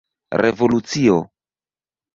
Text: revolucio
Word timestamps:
revolucio 0.43 1.21